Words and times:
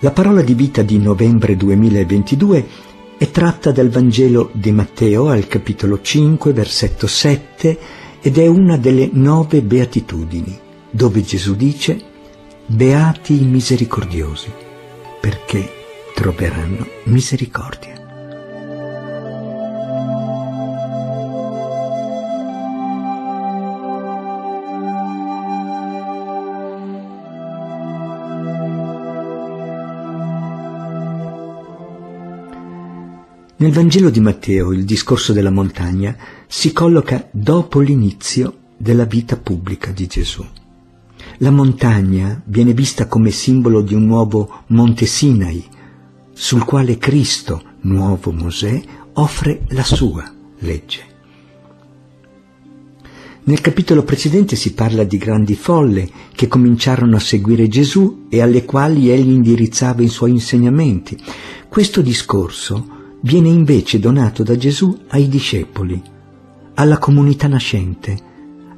La 0.00 0.10
parola 0.10 0.42
di 0.42 0.52
vita 0.52 0.82
di 0.82 0.98
novembre 0.98 1.56
2022 1.56 2.66
è 3.16 3.30
tratta 3.30 3.72
dal 3.72 3.88
Vangelo 3.88 4.50
di 4.52 4.70
Matteo 4.70 5.28
al 5.28 5.46
capitolo 5.46 6.02
5, 6.02 6.52
versetto 6.52 7.06
7 7.06 7.78
ed 8.20 8.36
è 8.36 8.46
una 8.46 8.76
delle 8.76 9.08
nove 9.10 9.62
beatitudini, 9.62 10.58
dove 10.90 11.22
Gesù 11.22 11.56
dice 11.56 11.98
Beati 12.66 13.40
i 13.40 13.46
misericordiosi, 13.46 14.52
perché 15.18 15.66
troveranno 16.14 16.86
misericordia. 17.04 18.05
Nel 33.58 33.72
Vangelo 33.72 34.10
di 34.10 34.20
Matteo 34.20 34.70
il 34.70 34.84
discorso 34.84 35.32
della 35.32 35.50
montagna 35.50 36.14
si 36.46 36.74
colloca 36.74 37.26
dopo 37.30 37.80
l'inizio 37.80 38.54
della 38.76 39.06
vita 39.06 39.38
pubblica 39.38 39.92
di 39.92 40.06
Gesù. 40.06 40.44
La 41.38 41.50
montagna 41.50 42.42
viene 42.44 42.74
vista 42.74 43.06
come 43.06 43.30
simbolo 43.30 43.80
di 43.80 43.94
un 43.94 44.04
nuovo 44.04 44.64
Monte 44.66 45.06
Sinai, 45.06 45.64
sul 46.34 46.64
quale 46.64 46.98
Cristo, 46.98 47.62
nuovo 47.82 48.30
Mosè, 48.30 48.78
offre 49.14 49.62
la 49.68 49.84
sua 49.84 50.30
legge. 50.58 51.04
Nel 53.44 53.62
capitolo 53.62 54.02
precedente 54.02 54.54
si 54.54 54.74
parla 54.74 55.02
di 55.04 55.16
grandi 55.16 55.54
folle 55.54 56.10
che 56.32 56.46
cominciarono 56.46 57.16
a 57.16 57.20
seguire 57.20 57.68
Gesù 57.68 58.26
e 58.28 58.42
alle 58.42 58.66
quali 58.66 59.08
egli 59.08 59.30
indirizzava 59.30 60.02
i 60.02 60.08
suoi 60.08 60.32
insegnamenti. 60.32 61.16
Questo 61.68 62.02
discorso 62.02 62.95
viene 63.20 63.48
invece 63.48 63.98
donato 63.98 64.42
da 64.42 64.56
Gesù 64.56 64.96
ai 65.08 65.28
discepoli, 65.28 66.00
alla 66.74 66.98
comunità 66.98 67.48
nascente, 67.48 68.16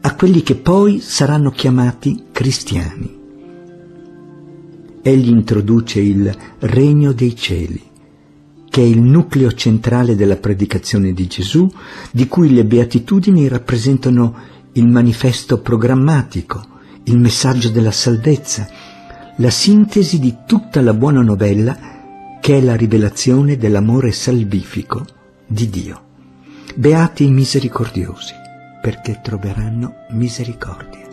a 0.00 0.14
quelli 0.14 0.42
che 0.42 0.56
poi 0.56 1.00
saranno 1.00 1.50
chiamati 1.50 2.24
cristiani. 2.32 3.22
Egli 5.00 5.28
introduce 5.28 6.00
il 6.00 6.34
regno 6.60 7.12
dei 7.12 7.36
cieli, 7.36 7.82
che 8.68 8.82
è 8.82 8.84
il 8.84 9.00
nucleo 9.00 9.52
centrale 9.52 10.16
della 10.16 10.36
predicazione 10.36 11.12
di 11.12 11.26
Gesù, 11.26 11.70
di 12.10 12.26
cui 12.26 12.52
le 12.52 12.64
beatitudini 12.64 13.48
rappresentano 13.48 14.34
il 14.72 14.86
manifesto 14.86 15.60
programmatico, 15.60 16.66
il 17.04 17.18
messaggio 17.18 17.70
della 17.70 17.92
salvezza, 17.92 18.68
la 19.36 19.50
sintesi 19.50 20.18
di 20.18 20.34
tutta 20.46 20.80
la 20.80 20.94
buona 20.94 21.22
novella 21.22 21.93
che 22.44 22.58
è 22.58 22.60
la 22.60 22.76
rivelazione 22.76 23.56
dell'amore 23.56 24.12
salvifico 24.12 25.06
di 25.46 25.70
Dio. 25.70 26.02
Beati 26.74 27.24
i 27.24 27.30
misericordiosi, 27.30 28.34
perché 28.82 29.20
troveranno 29.22 30.04
misericordia. 30.10 31.08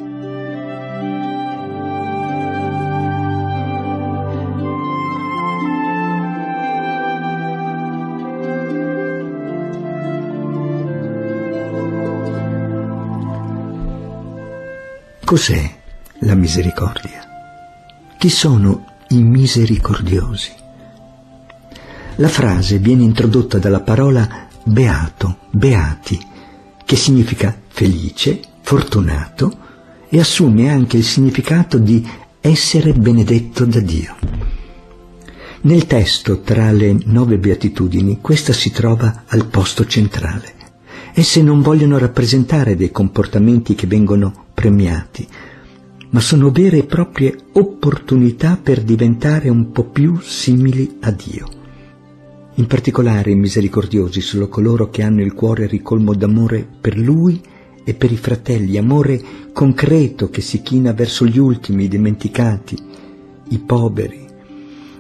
Cos'è 15.23 15.75
la 16.19 16.35
misericordia? 16.35 17.21
Chi 18.17 18.29
sono 18.29 18.85
i 19.07 19.23
misericordiosi? 19.23 20.59
La 22.21 22.27
frase 22.27 22.77
viene 22.77 23.01
introdotta 23.01 23.57
dalla 23.57 23.79
parola 23.79 24.47
beato, 24.63 25.37
beati, 25.49 26.19
che 26.85 26.95
significa 26.95 27.59
felice, 27.67 28.39
fortunato 28.61 29.51
e 30.07 30.19
assume 30.19 30.69
anche 30.69 30.97
il 30.97 31.03
significato 31.03 31.79
di 31.79 32.07
essere 32.39 32.93
benedetto 32.93 33.65
da 33.65 33.79
Dio. 33.79 34.15
Nel 35.61 35.87
testo, 35.87 36.41
tra 36.41 36.71
le 36.71 36.95
nove 37.05 37.39
beatitudini, 37.39 38.19
questa 38.21 38.53
si 38.53 38.69
trova 38.69 39.23
al 39.25 39.47
posto 39.47 39.87
centrale. 39.87 40.53
Esse 41.13 41.41
non 41.41 41.63
vogliono 41.63 41.97
rappresentare 41.97 42.75
dei 42.75 42.91
comportamenti 42.91 43.73
che 43.73 43.87
vengono 43.87 44.45
premiati, 44.53 45.27
ma 46.11 46.19
sono 46.19 46.51
vere 46.51 46.77
e 46.77 46.83
proprie 46.83 47.35
opportunità 47.53 48.59
per 48.61 48.83
diventare 48.83 49.49
un 49.49 49.71
po' 49.71 49.85
più 49.85 50.19
simili 50.21 50.97
a 50.99 51.09
Dio. 51.09 51.60
In 52.61 52.67
particolare 52.67 53.33
misericordiosi 53.33 54.21
sono 54.21 54.47
coloro 54.47 54.91
che 54.91 55.01
hanno 55.01 55.23
il 55.23 55.33
cuore 55.33 55.65
ricolmo 55.65 56.13
d'amore 56.13 56.63
per 56.79 56.95
Lui 56.95 57.41
e 57.83 57.95
per 57.95 58.11
i 58.11 58.17
fratelli, 58.17 58.77
amore 58.77 59.19
concreto 59.51 60.29
che 60.29 60.41
si 60.41 60.61
china 60.61 60.93
verso 60.93 61.25
gli 61.25 61.39
ultimi, 61.39 61.85
i 61.85 61.87
dimenticati, 61.87 62.77
i 63.49 63.57
poveri, 63.57 64.27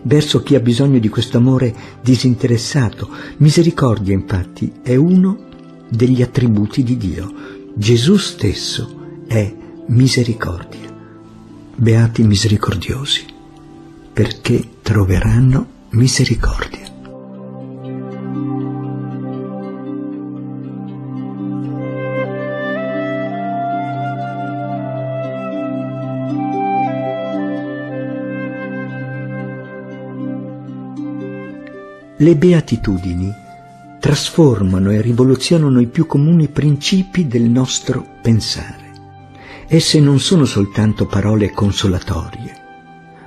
verso 0.01 0.41
chi 0.41 0.55
ha 0.55 0.59
bisogno 0.59 0.97
di 0.97 1.07
questo 1.07 1.37
amore 1.37 1.71
disinteressato. 2.01 3.07
Misericordia, 3.37 4.15
infatti, 4.15 4.73
è 4.81 4.95
uno 4.95 5.45
degli 5.87 6.23
attributi 6.23 6.81
di 6.81 6.97
Dio. 6.97 7.31
Gesù 7.75 8.17
stesso 8.17 9.21
è 9.27 9.53
misericordia. 9.85 10.91
Beati 11.75 12.23
misericordiosi, 12.23 13.23
perché 14.11 14.67
troveranno 14.81 15.67
misericordia. 15.91 16.80
Le 32.21 32.35
beatitudini 32.35 33.33
trasformano 33.99 34.91
e 34.91 35.01
rivoluzionano 35.01 35.81
i 35.81 35.87
più 35.87 36.05
comuni 36.05 36.49
principi 36.49 37.25
del 37.25 37.49
nostro 37.49 38.05
pensare. 38.21 38.91
Esse 39.67 39.99
non 39.99 40.19
sono 40.19 40.45
soltanto 40.45 41.07
parole 41.07 41.49
consolatorie, 41.49 42.55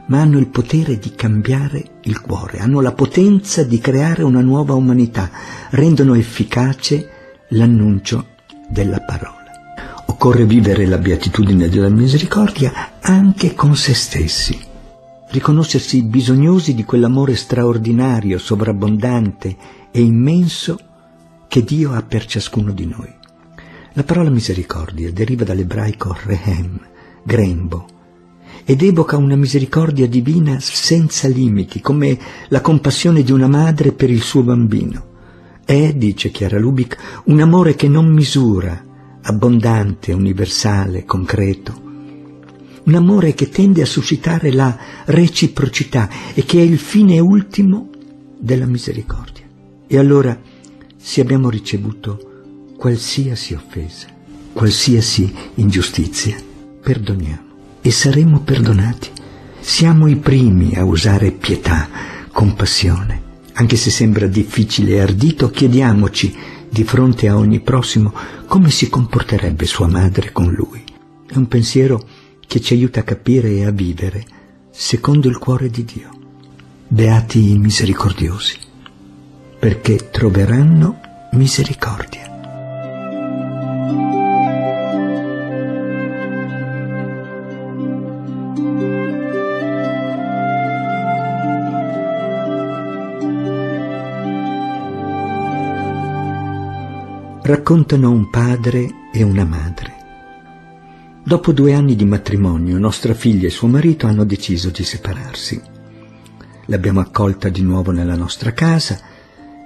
ma 0.06 0.20
hanno 0.20 0.38
il 0.38 0.46
potere 0.46 1.00
di 1.00 1.12
cambiare 1.16 1.82
il 2.02 2.20
cuore, 2.20 2.58
hanno 2.58 2.80
la 2.80 2.92
potenza 2.92 3.64
di 3.64 3.80
creare 3.80 4.22
una 4.22 4.42
nuova 4.42 4.74
umanità, 4.74 5.28
rendono 5.70 6.14
efficace 6.14 7.08
l'annuncio 7.48 8.28
della 8.68 9.00
parola. 9.00 9.42
Occorre 10.06 10.44
vivere 10.44 10.86
la 10.86 10.98
beatitudine 10.98 11.68
della 11.68 11.88
misericordia 11.88 12.90
anche 13.00 13.54
con 13.54 13.74
se 13.74 13.92
stessi 13.92 14.72
riconoscersi 15.34 16.04
bisognosi 16.04 16.74
di 16.74 16.84
quell'amore 16.84 17.34
straordinario, 17.34 18.38
sovrabbondante 18.38 19.56
e 19.90 20.00
immenso 20.00 20.78
che 21.48 21.64
Dio 21.64 21.92
ha 21.92 22.02
per 22.02 22.24
ciascuno 22.24 22.70
di 22.70 22.86
noi. 22.86 23.12
La 23.94 24.04
parola 24.04 24.30
misericordia 24.30 25.10
deriva 25.10 25.42
dall'ebraico 25.42 26.16
rehem, 26.24 26.78
grembo, 27.24 27.86
ed 28.64 28.80
evoca 28.82 29.16
una 29.16 29.34
misericordia 29.34 30.06
divina 30.06 30.60
senza 30.60 31.26
limiti, 31.26 31.80
come 31.80 32.16
la 32.48 32.60
compassione 32.60 33.24
di 33.24 33.32
una 33.32 33.48
madre 33.48 33.90
per 33.90 34.10
il 34.10 34.22
suo 34.22 34.44
bambino. 34.44 35.12
È, 35.64 35.92
dice 35.94 36.30
Chiara 36.30 36.60
Lubic, 36.60 37.22
un 37.24 37.40
amore 37.40 37.74
che 37.74 37.88
non 37.88 38.06
misura, 38.06 38.84
abbondante, 39.22 40.12
universale, 40.12 41.04
concreto, 41.04 41.83
un 42.84 42.94
amore 42.94 43.34
che 43.34 43.48
tende 43.48 43.82
a 43.82 43.86
suscitare 43.86 44.52
la 44.52 44.76
reciprocità 45.06 46.08
e 46.34 46.44
che 46.44 46.58
è 46.58 46.62
il 46.62 46.78
fine 46.78 47.18
ultimo 47.18 47.88
della 48.38 48.66
misericordia. 48.66 49.44
E 49.86 49.98
allora, 49.98 50.38
se 50.96 51.20
abbiamo 51.20 51.48
ricevuto 51.48 52.74
qualsiasi 52.76 53.54
offesa, 53.54 54.08
qualsiasi 54.52 55.32
ingiustizia, 55.54 56.36
perdoniamo 56.82 57.52
e 57.80 57.90
saremo 57.90 58.40
perdonati. 58.40 59.10
Siamo 59.60 60.06
i 60.06 60.16
primi 60.16 60.74
a 60.74 60.84
usare 60.84 61.30
pietà, 61.30 61.88
compassione. 62.32 63.22
Anche 63.54 63.76
se 63.76 63.90
sembra 63.90 64.26
difficile 64.26 64.96
e 64.96 65.00
ardito, 65.00 65.48
chiediamoci 65.48 66.36
di 66.68 66.84
fronte 66.84 67.28
a 67.28 67.36
ogni 67.36 67.60
prossimo 67.60 68.12
come 68.46 68.70
si 68.70 68.90
comporterebbe 68.90 69.64
sua 69.64 69.86
madre 69.86 70.32
con 70.32 70.52
lui. 70.52 70.82
È 71.26 71.36
un 71.36 71.46
pensiero 71.46 72.04
che 72.46 72.60
ci 72.60 72.74
aiuta 72.74 73.00
a 73.00 73.04
capire 73.04 73.50
e 73.50 73.64
a 73.64 73.70
vivere 73.70 74.24
secondo 74.70 75.28
il 75.28 75.38
cuore 75.38 75.70
di 75.70 75.84
Dio. 75.84 76.10
Beati 76.88 77.52
i 77.52 77.58
misericordiosi, 77.58 78.58
perché 79.58 80.10
troveranno 80.10 81.00
misericordia. 81.32 82.32
Raccontano 97.42 98.10
un 98.10 98.30
padre 98.30 99.08
e 99.12 99.22
una 99.22 99.44
madre 99.44 100.03
Dopo 101.26 101.52
due 101.52 101.72
anni 101.72 101.96
di 101.96 102.04
matrimonio, 102.04 102.78
nostra 102.78 103.14
figlia 103.14 103.46
e 103.46 103.50
suo 103.50 103.66
marito 103.66 104.06
hanno 104.06 104.24
deciso 104.24 104.68
di 104.68 104.84
separarsi. 104.84 105.58
L'abbiamo 106.66 107.00
accolta 107.00 107.48
di 107.48 107.62
nuovo 107.62 107.92
nella 107.92 108.14
nostra 108.14 108.52
casa 108.52 109.00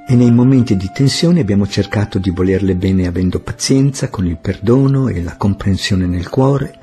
e 0.07 0.15
nei 0.15 0.31
momenti 0.31 0.77
di 0.77 0.89
tensione 0.95 1.41
abbiamo 1.41 1.67
cercato 1.67 2.21
di 2.21 2.31
volerle 2.31 2.77
bene 2.77 3.09
avendo 3.09 3.41
pazienza, 3.41 4.09
con 4.09 4.25
il 4.25 4.37
perdono 4.37 5.09
e 5.09 5.21
la 5.21 5.37
comprensione 5.37 6.07
nel 6.07 6.29
cuore, 6.29 6.79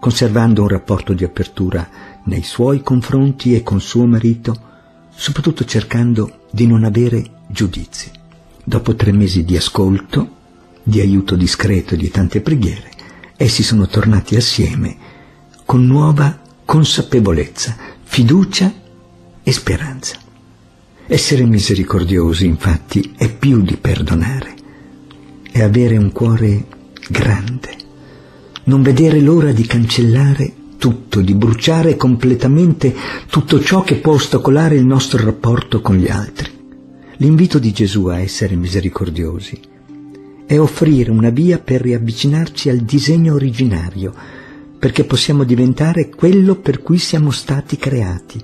conservando 0.00 0.62
un 0.62 0.68
rapporto 0.68 1.12
di 1.12 1.22
apertura 1.22 1.86
nei 2.24 2.42
suoi 2.42 2.82
confronti 2.82 3.54
e 3.54 3.62
con 3.62 3.82
suo 3.82 4.06
marito, 4.06 4.58
soprattutto 5.14 5.66
cercando 5.66 6.46
di 6.50 6.66
non 6.66 6.84
avere 6.84 7.22
giudizi. 7.48 8.10
Dopo 8.64 8.94
tre 8.94 9.12
mesi 9.12 9.44
di 9.44 9.58
ascolto, 9.58 10.36
di 10.82 11.00
aiuto 11.00 11.36
discreto 11.36 11.92
e 11.92 11.98
di 11.98 12.08
tante 12.08 12.40
preghiere, 12.40 12.92
essi 13.42 13.62
sono 13.62 13.86
tornati 13.86 14.36
assieme 14.36 14.94
con 15.64 15.86
nuova 15.86 16.38
consapevolezza, 16.62 17.74
fiducia 18.02 18.70
e 19.42 19.50
speranza. 19.50 20.18
Essere 21.06 21.46
misericordiosi, 21.46 22.44
infatti, 22.44 23.14
è 23.16 23.32
più 23.32 23.62
di 23.62 23.78
perdonare, 23.78 24.54
è 25.50 25.62
avere 25.62 25.96
un 25.96 26.12
cuore 26.12 26.66
grande, 27.08 27.76
non 28.64 28.82
vedere 28.82 29.20
l'ora 29.20 29.52
di 29.52 29.64
cancellare 29.64 30.52
tutto, 30.76 31.22
di 31.22 31.34
bruciare 31.34 31.96
completamente 31.96 32.94
tutto 33.26 33.58
ciò 33.62 33.80
che 33.80 33.96
può 33.96 34.12
ostacolare 34.12 34.74
il 34.74 34.84
nostro 34.84 35.24
rapporto 35.24 35.80
con 35.80 35.96
gli 35.96 36.08
altri. 36.08 36.50
L'invito 37.16 37.58
di 37.58 37.72
Gesù 37.72 38.04
a 38.06 38.20
essere 38.20 38.54
misericordiosi 38.54 39.70
è 40.50 40.58
offrire 40.58 41.12
una 41.12 41.30
via 41.30 41.60
per 41.60 41.80
riavvicinarci 41.80 42.70
al 42.70 42.78
disegno 42.78 43.34
originario, 43.34 44.12
perché 44.80 45.04
possiamo 45.04 45.44
diventare 45.44 46.08
quello 46.08 46.56
per 46.56 46.82
cui 46.82 46.98
siamo 46.98 47.30
stati 47.30 47.76
creati, 47.76 48.42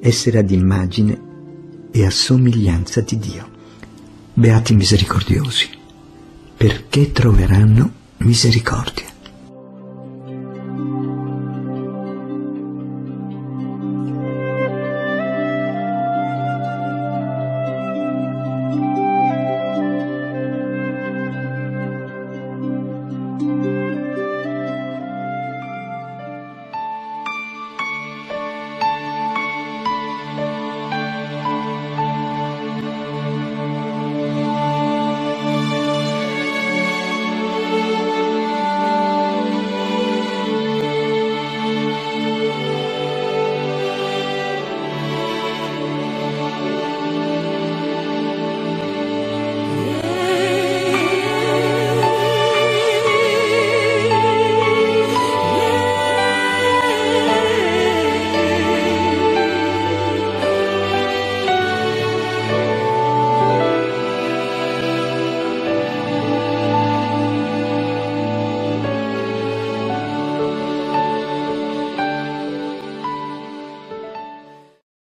essere 0.00 0.40
ad 0.40 0.50
immagine 0.50 1.20
e 1.92 2.04
a 2.04 2.10
somiglianza 2.10 3.02
di 3.02 3.18
Dio. 3.20 3.48
Beati 4.32 4.74
misericordiosi, 4.74 5.68
perché 6.56 7.12
troveranno 7.12 7.88
misericordia. 8.16 9.13